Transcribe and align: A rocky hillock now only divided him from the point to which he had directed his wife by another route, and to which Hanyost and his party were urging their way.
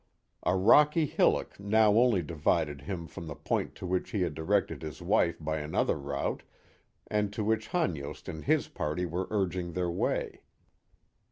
A 0.41 0.55
rocky 0.55 1.05
hillock 1.05 1.59
now 1.59 1.91
only 1.93 2.23
divided 2.23 2.81
him 2.81 3.05
from 3.05 3.27
the 3.27 3.35
point 3.35 3.75
to 3.75 3.85
which 3.85 4.09
he 4.09 4.21
had 4.23 4.33
directed 4.33 4.81
his 4.81 4.99
wife 4.99 5.37
by 5.39 5.59
another 5.59 5.95
route, 5.95 6.41
and 7.05 7.31
to 7.33 7.43
which 7.43 7.67
Hanyost 7.69 8.27
and 8.27 8.45
his 8.45 8.67
party 8.67 9.05
were 9.05 9.27
urging 9.29 9.73
their 9.73 9.91
way. 9.91 10.41